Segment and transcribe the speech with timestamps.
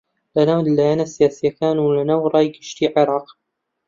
[0.35, 3.27] لەناو لایەنە سیاسییەکان و لەناو ڕای گشتی عێراق